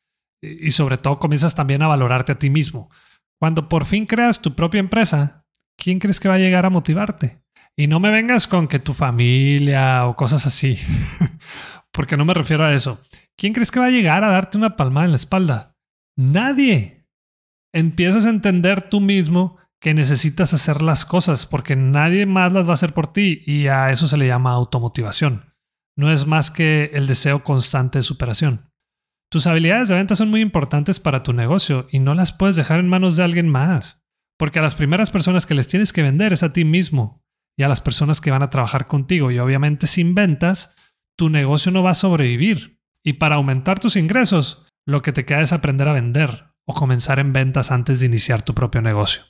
y 0.41 0.71
sobre 0.71 0.97
todo 0.97 1.19
comienzas 1.19 1.55
también 1.55 1.81
a 1.81 1.87
valorarte 1.87 2.33
a 2.33 2.39
ti 2.39 2.49
mismo. 2.49 2.89
Cuando 3.39 3.69
por 3.69 3.85
fin 3.85 4.05
creas 4.05 4.41
tu 4.41 4.55
propia 4.55 4.79
empresa, 4.79 5.45
¿quién 5.77 5.99
crees 5.99 6.19
que 6.19 6.29
va 6.29 6.35
a 6.35 6.39
llegar 6.39 6.65
a 6.65 6.69
motivarte? 6.69 7.41
Y 7.75 7.87
no 7.87 7.99
me 7.99 8.11
vengas 8.11 8.47
con 8.47 8.67
que 8.67 8.79
tu 8.79 8.93
familia 8.93 10.05
o 10.05 10.15
cosas 10.15 10.45
así, 10.45 10.77
porque 11.91 12.17
no 12.17 12.25
me 12.25 12.33
refiero 12.33 12.63
a 12.63 12.73
eso. 12.73 13.01
¿Quién 13.37 13.53
crees 13.53 13.71
que 13.71 13.79
va 13.79 13.87
a 13.87 13.91
llegar 13.91 14.23
a 14.23 14.31
darte 14.31 14.57
una 14.57 14.75
palmada 14.75 15.05
en 15.05 15.11
la 15.11 15.17
espalda? 15.17 15.75
Nadie. 16.17 17.07
Empiezas 17.73 18.25
a 18.25 18.29
entender 18.29 18.89
tú 18.89 18.99
mismo 18.99 19.57
que 19.79 19.93
necesitas 19.93 20.53
hacer 20.53 20.81
las 20.81 21.05
cosas 21.05 21.45
porque 21.45 21.75
nadie 21.75 22.25
más 22.25 22.51
las 22.51 22.65
va 22.65 22.71
a 22.71 22.73
hacer 22.73 22.93
por 22.93 23.07
ti 23.13 23.41
y 23.45 23.67
a 23.67 23.91
eso 23.91 24.07
se 24.07 24.17
le 24.17 24.27
llama 24.27 24.51
automotivación. 24.51 25.53
No 25.97 26.11
es 26.11 26.25
más 26.25 26.51
que 26.51 26.91
el 26.93 27.07
deseo 27.07 27.43
constante 27.43 27.99
de 27.99 28.03
superación. 28.03 28.69
Tus 29.31 29.47
habilidades 29.47 29.89
de 29.89 29.95
venta 29.95 30.15
son 30.15 30.29
muy 30.29 30.41
importantes 30.41 30.99
para 30.99 31.23
tu 31.23 31.33
negocio 31.33 31.87
y 31.91 31.99
no 31.99 32.15
las 32.15 32.33
puedes 32.33 32.55
dejar 32.55 32.79
en 32.79 32.89
manos 32.89 33.15
de 33.15 33.23
alguien 33.23 33.47
más, 33.47 34.01
porque 34.37 34.59
a 34.59 34.61
las 34.61 34.75
primeras 34.75 35.11
personas 35.11 35.45
que 35.45 35.53
les 35.53 35.67
tienes 35.67 35.93
que 35.93 36.01
vender 36.01 36.33
es 36.33 36.41
a 36.41 36.51
ti 36.51 36.65
mismo 36.65 37.21
y 37.57 37.63
a 37.63 37.67
las 37.67 37.79
personas 37.79 38.21
que 38.21 38.31
van 38.31 38.41
a 38.41 38.49
trabajar 38.49 38.87
contigo 38.87 39.29
y 39.29 39.37
obviamente 39.37 39.85
sin 39.85 40.15
ventas, 40.15 40.73
tu 41.19 41.29
negocio 41.29 41.69
no 41.73 41.83
va 41.83 41.91
a 41.91 41.95
sobrevivir. 41.95 42.79
Y 43.03 43.13
para 43.13 43.35
aumentar 43.35 43.77
tus 43.77 43.97
ingresos, 43.97 44.65
lo 44.87 45.01
que 45.01 45.11
te 45.11 45.25
queda 45.25 45.41
es 45.41 45.51
aprender 45.51 45.89
a 45.89 45.93
vender 45.93 46.53
o 46.65 46.73
comenzar 46.73 47.19
en 47.19 47.33
ventas 47.33 47.71
antes 47.71 47.99
de 47.99 48.05
iniciar 48.05 48.41
tu 48.41 48.55
propio 48.55 48.81
negocio. 48.81 49.23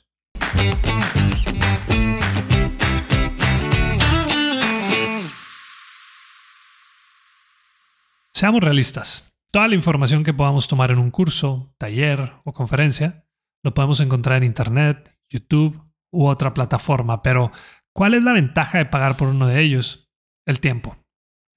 Seamos 8.32 8.62
realistas. 8.62 9.28
Toda 9.50 9.66
la 9.66 9.74
información 9.74 10.22
que 10.22 10.32
podamos 10.32 10.68
tomar 10.68 10.92
en 10.92 10.98
un 10.98 11.10
curso, 11.10 11.74
taller 11.76 12.34
o 12.44 12.52
conferencia 12.52 13.26
lo 13.64 13.74
podemos 13.74 13.98
encontrar 13.98 14.38
en 14.38 14.44
Internet, 14.44 15.18
YouTube 15.28 15.82
u 16.12 16.28
otra 16.28 16.54
plataforma, 16.54 17.20
pero 17.20 17.50
¿cuál 17.92 18.14
es 18.14 18.22
la 18.22 18.32
ventaja 18.32 18.78
de 18.78 18.86
pagar 18.86 19.16
por 19.16 19.26
uno 19.26 19.48
de 19.48 19.60
ellos? 19.60 20.08
El 20.46 20.60
tiempo. 20.60 20.99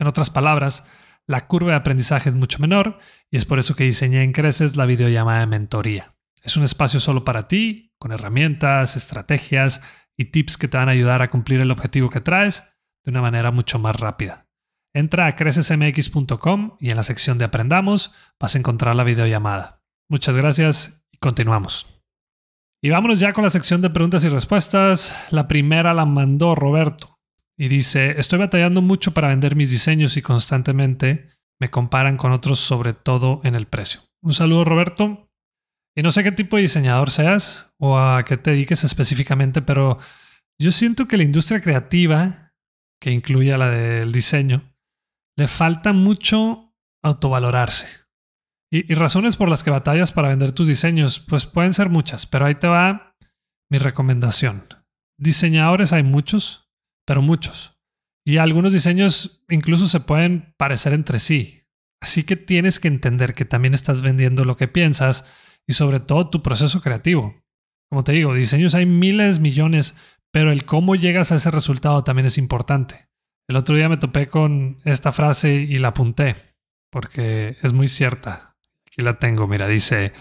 En 0.03 0.07
otras 0.09 0.29
palabras, 0.29 0.85
la 1.27 1.47
curva 1.47 1.71
de 1.71 1.77
aprendizaje 1.77 2.27
es 2.27 2.35
mucho 2.35 2.59
menor 2.59 2.99
y 3.31 3.37
es 3.37 3.45
por 3.45 3.57
eso 3.57 3.73
que 3.73 3.85
diseñé 3.85 4.23
en 4.23 4.33
Creces 4.33 4.75
la 4.75 4.85
videollamada 4.85 5.39
de 5.39 5.47
mentoría. 5.47 6.17
Es 6.41 6.57
un 6.57 6.65
espacio 6.65 6.99
solo 6.99 7.23
para 7.23 7.47
ti, 7.47 7.93
con 7.97 8.11
herramientas, 8.11 8.97
estrategias 8.97 9.81
y 10.17 10.25
tips 10.25 10.57
que 10.57 10.67
te 10.67 10.75
van 10.75 10.89
a 10.89 10.91
ayudar 10.91 11.21
a 11.21 11.29
cumplir 11.29 11.61
el 11.61 11.71
objetivo 11.71 12.09
que 12.09 12.19
traes 12.19 12.65
de 13.05 13.11
una 13.11 13.21
manera 13.21 13.51
mucho 13.51 13.79
más 13.79 13.97
rápida. 13.97 14.49
Entra 14.93 15.25
a 15.25 15.37
crecesmx.com 15.37 16.75
y 16.81 16.89
en 16.89 16.97
la 16.97 17.03
sección 17.03 17.37
de 17.37 17.45
Aprendamos 17.45 18.11
vas 18.37 18.55
a 18.55 18.59
encontrar 18.59 18.97
la 18.97 19.05
videollamada. 19.05 19.85
Muchas 20.09 20.35
gracias 20.35 21.01
y 21.13 21.17
continuamos. 21.19 21.87
Y 22.81 22.89
vámonos 22.89 23.21
ya 23.21 23.31
con 23.31 23.45
la 23.45 23.49
sección 23.49 23.79
de 23.81 23.89
preguntas 23.89 24.25
y 24.25 24.27
respuestas. 24.27 25.27
La 25.31 25.47
primera 25.47 25.93
la 25.93 26.05
mandó 26.05 26.55
Roberto 26.55 27.13
y 27.57 27.67
dice, 27.67 28.19
estoy 28.19 28.39
batallando 28.39 28.81
mucho 28.81 29.13
para 29.13 29.29
vender 29.29 29.55
mis 29.55 29.69
diseños 29.69 30.17
y 30.17 30.21
constantemente 30.21 31.29
me 31.59 31.69
comparan 31.69 32.17
con 32.17 32.31
otros, 32.31 32.59
sobre 32.59 32.93
todo 32.93 33.41
en 33.43 33.55
el 33.55 33.67
precio. 33.67 34.01
Un 34.21 34.33
saludo 34.33 34.65
Roberto. 34.65 35.29
Y 35.95 36.01
no 36.01 36.11
sé 36.11 36.23
qué 36.23 36.31
tipo 36.31 36.55
de 36.55 36.63
diseñador 36.63 37.11
seas 37.11 37.71
o 37.77 37.99
a 37.99 38.25
qué 38.25 38.37
te 38.37 38.51
dediques 38.51 38.83
específicamente, 38.83 39.61
pero 39.61 39.99
yo 40.59 40.71
siento 40.71 41.07
que 41.07 41.17
la 41.17 41.23
industria 41.23 41.61
creativa, 41.61 42.53
que 42.99 43.11
incluye 43.11 43.53
a 43.53 43.57
la 43.57 43.69
del 43.69 44.11
diseño, 44.11 44.73
le 45.37 45.47
falta 45.47 45.93
mucho 45.93 46.73
autovalorarse. 47.03 47.87
Y, 48.71 48.91
y, 48.91 48.95
razones 48.95 49.37
por 49.37 49.49
las 49.49 49.63
que 49.63 49.69
batallas 49.69 50.11
para 50.11 50.29
vender 50.29 50.51
tus 50.51 50.67
diseños, 50.67 51.19
pues 51.19 51.45
pueden 51.45 51.73
ser 51.73 51.89
muchas, 51.89 52.25
pero 52.25 52.45
ahí 52.45 52.55
te 52.55 52.67
va 52.67 53.15
mi 53.69 53.77
recomendación. 53.77 54.65
Diseñadores 55.19 55.93
hay 55.93 56.01
muchos, 56.01 56.62
pero 57.05 57.21
muchos. 57.21 57.77
Y 58.25 58.37
algunos 58.37 58.73
diseños 58.73 59.43
incluso 59.49 59.87
se 59.87 59.99
pueden 59.99 60.53
parecer 60.57 60.93
entre 60.93 61.19
sí. 61.19 61.63
Así 62.01 62.23
que 62.23 62.35
tienes 62.35 62.79
que 62.79 62.87
entender 62.87 63.33
que 63.33 63.45
también 63.45 63.73
estás 63.73 64.01
vendiendo 64.01 64.45
lo 64.45 64.57
que 64.57 64.67
piensas 64.67 65.25
y 65.67 65.73
sobre 65.73 65.99
todo 65.99 66.29
tu 66.29 66.41
proceso 66.41 66.81
creativo. 66.81 67.41
Como 67.89 68.03
te 68.03 68.13
digo, 68.13 68.33
diseños 68.33 68.75
hay 68.75 68.85
miles, 68.85 69.39
millones, 69.39 69.95
pero 70.31 70.51
el 70.51 70.65
cómo 70.65 70.95
llegas 70.95 71.31
a 71.31 71.35
ese 71.35 71.51
resultado 71.51 72.03
también 72.03 72.25
es 72.25 72.37
importante. 72.37 73.07
El 73.47 73.55
otro 73.55 73.75
día 73.75 73.89
me 73.89 73.97
topé 73.97 74.27
con 74.27 74.79
esta 74.83 75.11
frase 75.11 75.53
y 75.53 75.77
la 75.77 75.89
apunté, 75.89 76.35
porque 76.91 77.57
es 77.61 77.73
muy 77.73 77.87
cierta. 77.87 78.55
Aquí 78.87 79.01
la 79.01 79.19
tengo, 79.19 79.47
mira, 79.47 79.67
dice, 79.67 80.13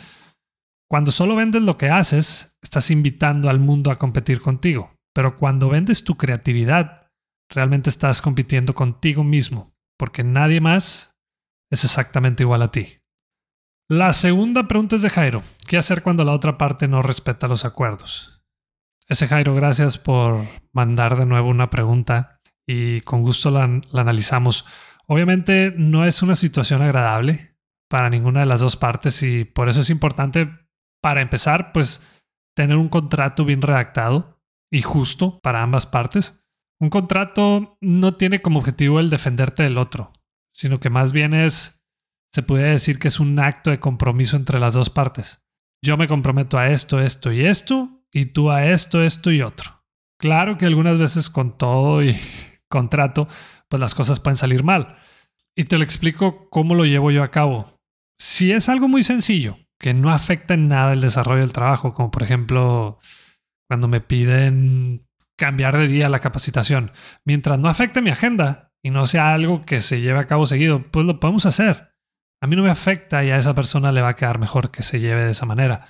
cuando 0.88 1.10
solo 1.10 1.36
vendes 1.36 1.62
lo 1.62 1.78
que 1.78 1.88
haces, 1.88 2.58
estás 2.62 2.90
invitando 2.90 3.48
al 3.48 3.58
mundo 3.58 3.90
a 3.90 3.96
competir 3.96 4.40
contigo, 4.40 4.94
pero 5.14 5.36
cuando 5.36 5.68
vendes 5.68 6.04
tu 6.04 6.16
creatividad, 6.16 7.10
realmente 7.48 7.90
estás 7.90 8.22
compitiendo 8.22 8.74
contigo 8.74 9.24
mismo, 9.24 9.74
porque 9.98 10.24
nadie 10.24 10.60
más 10.60 11.14
es 11.70 11.84
exactamente 11.84 12.42
igual 12.42 12.62
a 12.62 12.70
ti. 12.70 12.98
La 13.88 14.12
segunda 14.12 14.68
pregunta 14.68 14.96
es 14.96 15.02
de 15.02 15.10
Jairo. 15.10 15.42
¿Qué 15.66 15.76
hacer 15.76 16.02
cuando 16.02 16.24
la 16.24 16.32
otra 16.32 16.56
parte 16.56 16.88
no 16.88 17.02
respeta 17.02 17.48
los 17.48 17.64
acuerdos? 17.64 18.42
Ese 19.08 19.28
Jairo, 19.28 19.54
gracias 19.54 19.98
por 19.98 20.46
mandar 20.72 21.18
de 21.18 21.26
nuevo 21.26 21.50
una 21.50 21.68
pregunta 21.68 22.40
y 22.66 23.02
con 23.02 23.22
gusto 23.22 23.50
la, 23.50 23.64
analizamos. 23.64 24.66
Obviamente 25.06 25.74
no 25.76 26.06
es 26.06 26.22
una 26.22 26.36
situación 26.36 26.80
agradable 26.80 27.56
para 27.90 28.08
ninguna 28.08 28.40
de 28.40 28.46
las 28.46 28.60
dos 28.60 28.76
partes 28.76 29.22
y 29.22 29.44
por 29.44 29.68
eso 29.68 29.82
es 29.82 29.90
importante, 29.90 30.48
para 31.02 31.20
empezar, 31.20 31.72
pues 31.72 32.00
tener 32.56 32.76
un 32.76 32.88
contrato 32.88 33.44
bien 33.44 33.60
redactado 33.60 34.31
y 34.72 34.82
justo 34.82 35.38
para 35.40 35.62
ambas 35.62 35.86
partes. 35.86 36.42
Un 36.80 36.90
contrato 36.90 37.76
no 37.80 38.14
tiene 38.14 38.42
como 38.42 38.58
objetivo 38.58 38.98
el 38.98 39.10
defenderte 39.10 39.62
del 39.62 39.78
otro, 39.78 40.12
sino 40.52 40.80
que 40.80 40.90
más 40.90 41.12
bien 41.12 41.34
es 41.34 41.84
se 42.34 42.42
puede 42.42 42.70
decir 42.70 42.98
que 42.98 43.08
es 43.08 43.20
un 43.20 43.38
acto 43.38 43.70
de 43.70 43.78
compromiso 43.78 44.36
entre 44.36 44.58
las 44.58 44.72
dos 44.72 44.88
partes. 44.88 45.42
Yo 45.84 45.98
me 45.98 46.08
comprometo 46.08 46.58
a 46.58 46.70
esto, 46.70 46.98
esto 46.98 47.30
y 47.30 47.44
esto, 47.44 48.06
y 48.10 48.26
tú 48.26 48.50
a 48.50 48.66
esto, 48.66 49.02
esto 49.02 49.30
y 49.30 49.42
otro. 49.42 49.84
Claro 50.18 50.56
que 50.56 50.64
algunas 50.64 50.96
veces 50.96 51.28
con 51.28 51.58
todo 51.58 52.02
y 52.02 52.16
contrato, 52.68 53.28
pues 53.68 53.80
las 53.80 53.94
cosas 53.94 54.20
pueden 54.20 54.36
salir 54.36 54.64
mal. 54.64 54.96
Y 55.54 55.64
te 55.64 55.76
lo 55.76 55.84
explico 55.84 56.48
cómo 56.48 56.74
lo 56.74 56.86
llevo 56.86 57.10
yo 57.10 57.22
a 57.22 57.30
cabo. 57.30 57.78
Si 58.18 58.52
es 58.52 58.70
algo 58.70 58.88
muy 58.88 59.02
sencillo, 59.02 59.58
que 59.78 59.92
no 59.92 60.10
afecta 60.10 60.54
en 60.54 60.68
nada 60.68 60.94
el 60.94 61.02
desarrollo 61.02 61.42
del 61.42 61.52
trabajo, 61.52 61.92
como 61.92 62.10
por 62.10 62.22
ejemplo 62.22 62.98
cuando 63.72 63.88
me 63.88 64.00
piden 64.00 65.08
cambiar 65.36 65.76
de 65.76 65.88
día 65.88 66.08
la 66.08 66.20
capacitación, 66.20 66.92
mientras 67.24 67.58
no 67.58 67.68
afecte 67.68 68.02
mi 68.02 68.10
agenda 68.10 68.72
y 68.82 68.90
no 68.90 69.06
sea 69.06 69.34
algo 69.34 69.64
que 69.64 69.80
se 69.80 70.00
lleve 70.00 70.18
a 70.18 70.26
cabo 70.26 70.46
seguido, 70.46 70.84
pues 70.90 71.06
lo 71.06 71.18
podemos 71.18 71.46
hacer 71.46 71.92
a 72.42 72.48
mí 72.48 72.56
no 72.56 72.64
me 72.64 72.70
afecta 72.70 73.24
y 73.24 73.30
a 73.30 73.38
esa 73.38 73.54
persona 73.54 73.92
le 73.92 74.02
va 74.02 74.08
a 74.08 74.16
quedar 74.16 74.40
mejor 74.40 74.72
que 74.72 74.82
se 74.82 74.98
lleve 74.98 75.24
de 75.24 75.30
esa 75.30 75.46
manera. 75.46 75.86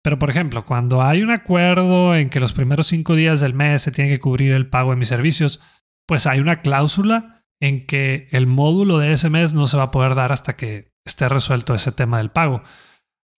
Pero, 0.00 0.16
por 0.16 0.30
ejemplo, 0.30 0.64
cuando 0.64 1.02
hay 1.02 1.22
un 1.22 1.32
acuerdo 1.32 2.14
en 2.14 2.30
que 2.30 2.38
los 2.38 2.52
primeros 2.52 2.86
cinco 2.86 3.16
días 3.16 3.40
del 3.40 3.52
mes 3.52 3.82
se 3.82 3.90
tiene 3.90 4.08
que 4.08 4.20
cubrir 4.20 4.52
el 4.52 4.70
pago 4.70 4.90
de 4.90 4.96
mis 4.96 5.08
servicios, 5.08 5.60
pues 6.06 6.28
hay 6.28 6.38
una 6.38 6.62
cláusula 6.62 7.44
en 7.60 7.84
que 7.84 8.28
el 8.30 8.46
módulo 8.46 8.98
de 8.98 9.12
ese 9.12 9.28
mes 9.28 9.54
no 9.54 9.66
se 9.66 9.76
va 9.76 9.84
a 9.84 9.90
poder 9.90 10.14
dar 10.14 10.30
hasta 10.30 10.54
que 10.54 10.92
esté 11.04 11.28
resuelto 11.28 11.74
ese 11.74 11.90
tema 11.90 12.18
del 12.18 12.30
pago. 12.30 12.62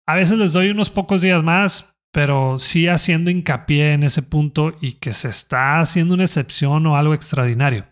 A 0.08 0.16
veces 0.16 0.36
les 0.36 0.52
doy 0.52 0.70
unos 0.70 0.90
pocos 0.90 1.22
días 1.22 1.44
más, 1.44 1.96
pero 2.12 2.58
sí 2.58 2.88
haciendo 2.88 3.30
hincapié 3.30 3.92
en 3.92 4.02
ese 4.02 4.22
punto 4.22 4.76
y 4.80 4.94
que 4.94 5.12
se 5.12 5.28
está 5.28 5.80
haciendo 5.80 6.14
una 6.14 6.24
excepción 6.24 6.86
o 6.86 6.96
algo 6.96 7.14
extraordinario. 7.14 7.86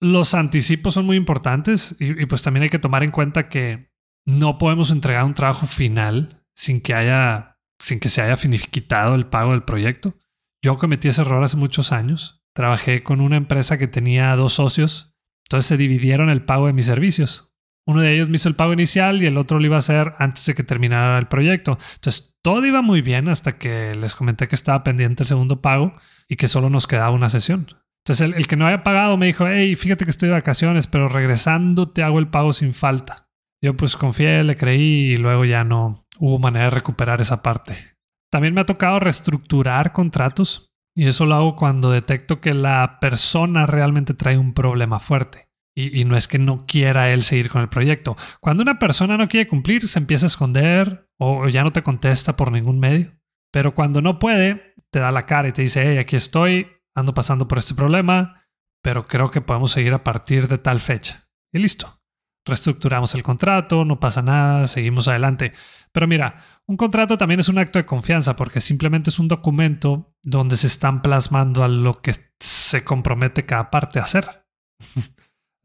Los 0.00 0.34
anticipos 0.34 0.94
son 0.94 1.06
muy 1.06 1.16
importantes 1.16 1.96
y, 1.98 2.26
pues 2.26 2.42
también 2.42 2.64
hay 2.64 2.70
que 2.70 2.78
tomar 2.78 3.02
en 3.02 3.10
cuenta 3.10 3.48
que 3.48 3.90
no 4.26 4.58
podemos 4.58 4.90
entregar 4.90 5.24
un 5.24 5.34
trabajo 5.34 5.66
final 5.66 6.44
sin 6.54 6.80
que 6.80 6.94
haya, 6.94 7.58
sin 7.78 8.00
que 8.00 8.08
se 8.08 8.22
haya 8.22 8.36
finiquitado 8.36 9.14
el 9.14 9.26
pago 9.26 9.52
del 9.52 9.62
proyecto. 9.62 10.14
Yo 10.62 10.78
cometí 10.78 11.08
ese 11.08 11.22
error 11.22 11.42
hace 11.42 11.56
muchos 11.56 11.92
años. 11.92 12.42
Trabajé 12.54 13.02
con 13.02 13.20
una 13.20 13.36
empresa 13.36 13.78
que 13.78 13.88
tenía 13.88 14.34
dos 14.36 14.54
socios, 14.54 15.14
entonces 15.44 15.66
se 15.66 15.76
dividieron 15.76 16.30
el 16.30 16.44
pago 16.44 16.66
de 16.66 16.72
mis 16.72 16.86
servicios. 16.86 17.54
Uno 17.86 18.00
de 18.00 18.14
ellos 18.14 18.28
me 18.28 18.36
hizo 18.36 18.48
el 18.48 18.56
pago 18.56 18.72
inicial 18.72 19.22
y 19.22 19.26
el 19.26 19.38
otro 19.38 19.60
lo 19.60 19.66
iba 19.66 19.76
a 19.76 19.78
hacer 19.78 20.14
antes 20.18 20.44
de 20.46 20.54
que 20.54 20.64
terminara 20.64 21.18
el 21.18 21.28
proyecto. 21.28 21.78
Entonces 21.94 22.36
todo 22.42 22.66
iba 22.66 22.82
muy 22.82 23.00
bien 23.00 23.28
hasta 23.28 23.58
que 23.58 23.94
les 23.94 24.14
comenté 24.14 24.48
que 24.48 24.56
estaba 24.56 24.82
pendiente 24.82 25.22
el 25.22 25.28
segundo 25.28 25.60
pago 25.60 25.94
y 26.28 26.36
que 26.36 26.48
solo 26.48 26.68
nos 26.68 26.86
quedaba 26.86 27.10
una 27.10 27.30
sesión. 27.30 27.68
Entonces 28.04 28.20
el, 28.20 28.34
el 28.34 28.46
que 28.46 28.56
no 28.56 28.66
había 28.66 28.82
pagado 28.82 29.16
me 29.16 29.26
dijo, 29.26 29.46
hey, 29.46 29.76
fíjate 29.76 30.04
que 30.04 30.10
estoy 30.10 30.28
de 30.28 30.34
vacaciones, 30.34 30.86
pero 30.88 31.08
regresando 31.08 31.88
te 31.88 32.02
hago 32.02 32.18
el 32.18 32.28
pago 32.28 32.52
sin 32.52 32.74
falta. 32.74 33.28
Yo 33.62 33.76
pues 33.76 33.96
confié, 33.96 34.42
le 34.42 34.56
creí 34.56 35.12
y 35.12 35.16
luego 35.16 35.44
ya 35.44 35.64
no 35.64 36.06
hubo 36.18 36.38
manera 36.38 36.66
de 36.66 36.70
recuperar 36.70 37.20
esa 37.20 37.42
parte. 37.42 37.96
También 38.30 38.54
me 38.54 38.60
ha 38.60 38.66
tocado 38.66 39.00
reestructurar 39.00 39.92
contratos 39.92 40.72
y 40.94 41.06
eso 41.06 41.26
lo 41.26 41.34
hago 41.34 41.56
cuando 41.56 41.90
detecto 41.90 42.40
que 42.40 42.54
la 42.54 42.98
persona 43.00 43.66
realmente 43.66 44.14
trae 44.14 44.38
un 44.38 44.54
problema 44.54 44.98
fuerte. 44.98 45.45
Y, 45.78 46.06
no 46.06 46.16
es 46.16 46.26
que 46.26 46.38
no 46.38 46.64
quiera 46.66 47.10
él 47.10 47.22
seguir 47.22 47.50
con 47.50 47.60
el 47.60 47.68
proyecto. 47.68 48.16
Cuando 48.40 48.62
una 48.62 48.78
persona 48.78 49.18
no 49.18 49.28
quiere 49.28 49.46
cumplir, 49.46 49.86
se 49.88 49.98
empieza 49.98 50.24
a 50.24 50.28
esconder 50.28 51.10
o 51.18 51.48
ya 51.48 51.62
no 51.64 51.72
te 51.72 51.82
contesta 51.82 52.34
por 52.34 52.50
ningún 52.50 52.78
medio. 52.78 53.12
Pero 53.52 53.74
cuando 53.74 54.00
no 54.00 54.18
puede, 54.18 54.74
te 54.90 55.00
da 55.00 55.12
la 55.12 55.26
cara 55.26 55.48
y 55.48 55.52
te 55.52 55.60
dice, 55.60 55.84
hey, 55.86 55.98
aquí 55.98 56.16
estoy, 56.16 56.68
ando 56.94 57.12
pasando 57.12 57.46
por 57.46 57.58
este 57.58 57.74
problema, 57.74 58.46
pero 58.82 59.06
creo 59.06 59.30
que 59.30 59.42
podemos 59.42 59.70
seguir 59.70 59.92
a 59.92 60.02
partir 60.02 60.48
de 60.48 60.56
tal 60.56 60.80
fecha. 60.80 61.28
Y 61.52 61.58
listo 61.58 62.00
reestructuramos 62.46 63.14
el 63.14 63.22
contrato, 63.22 63.84
no 63.84 64.00
pasa 64.00 64.22
nada, 64.22 64.66
seguimos 64.68 65.08
adelante. 65.08 65.52
Pero 65.92 66.06
mira, 66.06 66.44
un 66.66 66.76
contrato 66.76 67.18
también 67.18 67.40
es 67.40 67.48
un 67.48 67.58
acto 67.58 67.78
de 67.78 67.86
confianza 67.86 68.36
porque 68.36 68.60
simplemente 68.60 69.10
es 69.10 69.18
un 69.18 69.28
documento 69.28 70.14
donde 70.22 70.56
se 70.56 70.68
están 70.68 71.02
plasmando 71.02 71.64
a 71.64 71.68
lo 71.68 72.00
que 72.00 72.14
se 72.40 72.84
compromete 72.84 73.44
cada 73.44 73.70
parte 73.70 73.98
a 73.98 74.04
hacer. 74.04 74.46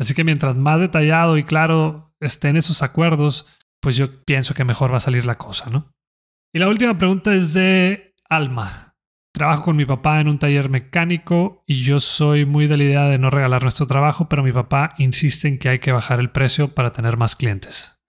Así 0.01 0.15
que 0.15 0.23
mientras 0.23 0.55
más 0.55 0.79
detallado 0.79 1.37
y 1.37 1.43
claro 1.43 2.11
estén 2.19 2.57
esos 2.57 2.81
acuerdos, 2.81 3.45
pues 3.79 3.95
yo 3.95 4.25
pienso 4.25 4.55
que 4.55 4.65
mejor 4.65 4.91
va 4.91 4.97
a 4.97 5.01
salir 5.01 5.25
la 5.25 5.37
cosa, 5.37 5.69
¿no? 5.69 5.93
Y 6.51 6.57
la 6.57 6.69
última 6.69 6.97
pregunta 6.97 7.35
es 7.35 7.53
de 7.53 8.15
Alma. 8.27 8.95
Trabajo 9.31 9.63
con 9.63 9.75
mi 9.75 9.85
papá 9.85 10.19
en 10.19 10.27
un 10.27 10.39
taller 10.39 10.69
mecánico 10.69 11.63
y 11.67 11.83
yo 11.83 11.99
soy 11.99 12.47
muy 12.47 12.65
de 12.65 12.77
la 12.77 12.83
idea 12.83 13.03
de 13.03 13.19
no 13.19 13.29
regalar 13.29 13.61
nuestro 13.61 13.85
trabajo, 13.85 14.27
pero 14.27 14.41
mi 14.41 14.51
papá 14.51 14.95
insiste 14.97 15.47
en 15.47 15.59
que 15.59 15.69
hay 15.69 15.77
que 15.77 15.91
bajar 15.91 16.19
el 16.19 16.31
precio 16.31 16.73
para 16.73 16.91
tener 16.91 17.15
más 17.15 17.35
clientes. 17.35 17.99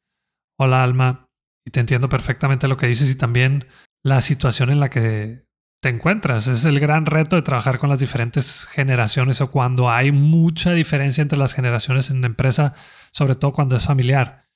Hola 0.59 0.83
Alma, 0.83 1.29
y 1.67 1.73
te 1.73 1.81
entiendo 1.81 2.09
perfectamente 2.09 2.69
lo 2.69 2.79
que 2.79 2.87
dices 2.87 3.11
y 3.11 3.19
también 3.19 3.67
la 4.03 4.23
situación 4.23 4.71
en 4.71 4.81
la 4.81 4.89
que 4.89 5.45
te 5.83 5.89
encuentras. 5.89 6.47
Es 6.47 6.65
el 6.65 6.79
gran 6.79 7.07
reto 7.07 7.35
de 7.37 7.43
trabajar 7.43 7.79
con 7.79 7.91
las 7.91 7.99
diferentes 7.99 8.67
generaciones 8.67 9.41
o 9.41 9.51
cuando 9.51 9.91
hay 9.91 10.13
mucha 10.13 10.73
diferencia 10.73 11.23
entre 11.23 11.39
las 11.39 11.55
generaciones 11.55 12.09
en 12.09 12.19
una 12.19 12.29
empresa, 12.29 12.75
sobre 13.11 13.35
todo 13.35 13.53
cuando 13.53 13.75
es 13.75 13.85
familiar. 13.85 14.49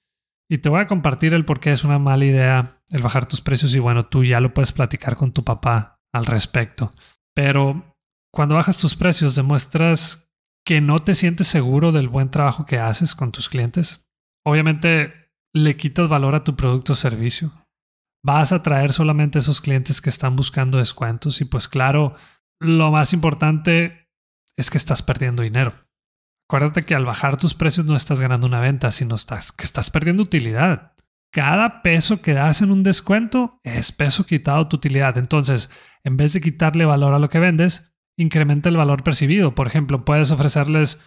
Y 0.48 0.58
te 0.58 0.68
voy 0.68 0.80
a 0.80 0.86
compartir 0.86 1.34
el 1.34 1.44
por 1.44 1.58
qué 1.58 1.72
es 1.72 1.82
una 1.82 1.98
mala 1.98 2.24
idea 2.24 2.80
el 2.90 3.02
bajar 3.02 3.26
tus 3.26 3.40
precios 3.40 3.74
y 3.74 3.80
bueno, 3.80 4.04
tú 4.04 4.22
ya 4.22 4.38
lo 4.38 4.54
puedes 4.54 4.70
platicar 4.70 5.16
con 5.16 5.32
tu 5.32 5.42
papá 5.42 5.98
al 6.12 6.26
respecto. 6.26 6.92
Pero 7.34 7.96
cuando 8.32 8.54
bajas 8.54 8.78
tus 8.78 8.94
precios, 8.94 9.34
demuestras 9.34 10.30
que 10.64 10.80
no 10.80 11.00
te 11.00 11.16
sientes 11.16 11.48
seguro 11.48 11.90
del 11.90 12.08
buen 12.08 12.30
trabajo 12.30 12.64
que 12.64 12.78
haces 12.78 13.16
con 13.16 13.32
tus 13.32 13.48
clientes. 13.48 14.06
obviamente 14.44 15.32
le 15.52 15.76
quitas 15.76 16.08
valor 16.08 16.36
a 16.36 16.44
tu 16.44 16.54
producto 16.54 16.92
o 16.92 16.96
servicio. 16.96 17.65
Vas 18.26 18.50
a 18.50 18.60
traer 18.60 18.92
solamente 18.92 19.38
esos 19.38 19.60
clientes 19.60 20.00
que 20.00 20.10
están 20.10 20.34
buscando 20.34 20.78
descuentos 20.78 21.40
y 21.40 21.44
pues 21.44 21.68
claro, 21.68 22.16
lo 22.58 22.90
más 22.90 23.12
importante 23.12 24.10
es 24.58 24.68
que 24.68 24.78
estás 24.78 25.00
perdiendo 25.00 25.44
dinero. 25.44 25.74
Acuérdate 26.48 26.84
que 26.84 26.96
al 26.96 27.04
bajar 27.04 27.36
tus 27.36 27.54
precios 27.54 27.86
no 27.86 27.94
estás 27.94 28.20
ganando 28.20 28.48
una 28.48 28.58
venta, 28.58 28.90
sino 28.90 29.14
estás, 29.14 29.52
que 29.52 29.62
estás 29.62 29.90
perdiendo 29.90 30.24
utilidad. 30.24 30.96
Cada 31.32 31.82
peso 31.82 32.20
que 32.20 32.34
das 32.34 32.62
en 32.62 32.72
un 32.72 32.82
descuento 32.82 33.60
es 33.62 33.92
peso 33.92 34.26
quitado 34.26 34.66
tu 34.66 34.74
utilidad. 34.74 35.18
Entonces, 35.18 35.70
en 36.02 36.16
vez 36.16 36.32
de 36.32 36.40
quitarle 36.40 36.84
valor 36.84 37.14
a 37.14 37.20
lo 37.20 37.28
que 37.28 37.38
vendes, 37.38 37.94
incrementa 38.18 38.70
el 38.70 38.76
valor 38.76 39.04
percibido. 39.04 39.54
Por 39.54 39.68
ejemplo, 39.68 40.04
puedes 40.04 40.32
ofrecerles 40.32 40.98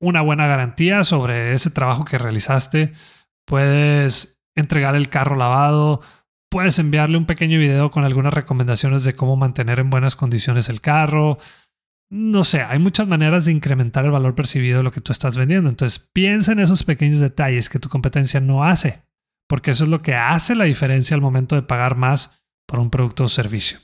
una 0.00 0.20
buena 0.20 0.46
garantía 0.46 1.02
sobre 1.02 1.54
ese 1.54 1.70
trabajo 1.70 2.04
que 2.04 2.18
realizaste. 2.18 2.92
Puedes 3.46 4.40
entregar 4.54 4.94
el 4.94 5.08
carro 5.08 5.34
lavado. 5.34 6.02
Puedes 6.52 6.78
enviarle 6.78 7.16
un 7.16 7.24
pequeño 7.24 7.58
video 7.58 7.90
con 7.90 8.04
algunas 8.04 8.34
recomendaciones 8.34 9.04
de 9.04 9.14
cómo 9.14 9.36
mantener 9.36 9.80
en 9.80 9.88
buenas 9.88 10.16
condiciones 10.16 10.68
el 10.68 10.82
carro. 10.82 11.38
No 12.10 12.44
sé, 12.44 12.60
hay 12.60 12.78
muchas 12.78 13.08
maneras 13.08 13.46
de 13.46 13.52
incrementar 13.52 14.04
el 14.04 14.10
valor 14.10 14.34
percibido 14.34 14.76
de 14.76 14.82
lo 14.82 14.92
que 14.92 15.00
tú 15.00 15.12
estás 15.12 15.34
vendiendo. 15.34 15.70
Entonces, 15.70 16.10
piensa 16.12 16.52
en 16.52 16.58
esos 16.58 16.84
pequeños 16.84 17.20
detalles 17.20 17.70
que 17.70 17.78
tu 17.78 17.88
competencia 17.88 18.38
no 18.38 18.64
hace, 18.64 19.00
porque 19.48 19.70
eso 19.70 19.84
es 19.84 19.88
lo 19.88 20.02
que 20.02 20.14
hace 20.14 20.54
la 20.54 20.64
diferencia 20.64 21.14
al 21.14 21.22
momento 21.22 21.54
de 21.56 21.62
pagar 21.62 21.96
más 21.96 22.42
por 22.66 22.80
un 22.80 22.90
producto 22.90 23.24
o 23.24 23.28
servicio. 23.28 23.78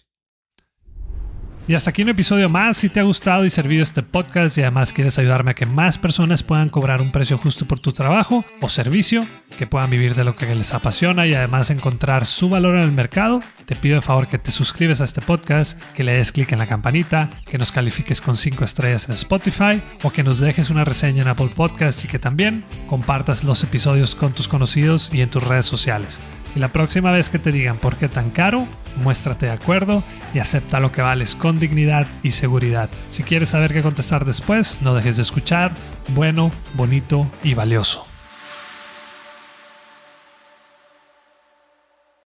Y 1.69 1.75
hasta 1.75 1.91
aquí 1.91 2.03
un 2.03 2.09
episodio 2.09 2.49
más. 2.49 2.79
Si 2.79 2.89
te 2.89 2.99
ha 2.99 3.03
gustado 3.03 3.45
y 3.45 3.51
servido 3.51 3.83
este 3.83 4.03
podcast 4.03 4.57
y 4.57 4.63
además 4.63 4.91
quieres 4.91 5.19
ayudarme 5.19 5.51
a 5.51 5.55
que 5.55 5.67
más 5.67 5.99
personas 5.99 6.43
puedan 6.43 6.71
cobrar 6.71 7.03
un 7.03 7.13
precio 7.13 7.37
justo 7.37 7.67
por 7.67 7.79
tu 7.79 7.93
trabajo 7.93 8.43
o 8.63 8.71
servicio, 8.71 9.27
que 9.59 9.67
puedan 9.67 9.91
vivir 9.91 10.15
de 10.15 10.25
lo 10.25 10.35
que 10.35 10.55
les 10.55 10.73
apasiona 10.73 11.27
y 11.27 11.35
además 11.35 11.69
encontrar 11.69 12.25
su 12.25 12.49
valor 12.49 12.77
en 12.77 12.85
el 12.85 12.93
mercado, 12.93 13.43
te 13.67 13.77
pido 13.77 13.97
de 13.97 14.01
favor 14.01 14.29
que 14.29 14.39
te 14.39 14.51
suscribes 14.51 15.03
a 15.03 15.05
este 15.05 15.21
podcast, 15.21 15.79
que 15.93 16.05
le 16.05 16.15
des 16.15 16.33
clic 16.33 16.51
en 16.53 16.59
la 16.59 16.67
campanita, 16.67 17.29
que 17.45 17.59
nos 17.59 17.71
califiques 17.71 18.23
con 18.23 18.39
5 18.39 18.65
estrellas 18.65 19.07
en 19.07 19.13
Spotify 19.13 19.83
o 20.03 20.11
que 20.11 20.25
nos 20.25 20.39
dejes 20.39 20.71
una 20.71 20.87
reseña 20.87 21.21
en 21.21 21.29
Apple 21.29 21.51
Podcasts 21.55 22.03
y 22.03 22.09
que 22.09 22.19
también 22.19 22.65
compartas 22.87 23.45
los 23.45 23.63
episodios 23.63 24.15
con 24.15 24.33
tus 24.33 24.49
conocidos 24.49 25.11
y 25.13 25.21
en 25.21 25.29
tus 25.29 25.45
redes 25.45 25.67
sociales. 25.67 26.19
Y 26.55 26.59
la 26.59 26.69
próxima 26.69 27.11
vez 27.11 27.31
que 27.31 27.39
te 27.39 27.53
digan 27.53 27.77
por 27.77 27.97
qué 27.97 28.09
tan 28.09 28.31
caro, 28.31 28.67
muéstrate 28.97 29.47
de 29.47 29.53
acuerdo 29.53 30.03
y 30.35 30.39
acepta 30.39 30.81
lo 30.81 30.93
que 30.93 31.03
vales 31.03 31.35
con 31.35 31.59
dignidad 31.59 32.07
y 32.23 32.33
seguridad. 32.33 32.91
Si 33.11 33.23
quieres 33.23 33.51
saber 33.51 33.73
qué 33.73 33.83
contestar 33.83 34.25
después, 34.25 34.81
no 34.83 34.95
dejes 34.95 35.17
de 35.17 35.23
escuchar. 35.23 35.73
Bueno, 36.09 36.51
bonito 36.75 37.27
y 37.45 37.55
valioso. 37.55 38.08